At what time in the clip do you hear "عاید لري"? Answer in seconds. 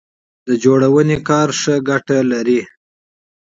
1.87-2.59